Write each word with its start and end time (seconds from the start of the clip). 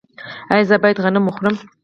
ایا 0.51 0.67
زه 0.69 0.75
باید 0.83 1.01
غنم 1.03 1.23
وخورم؟ 1.25 1.55